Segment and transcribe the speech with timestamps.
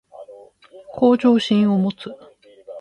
[0.95, 2.09] 向上心を持つ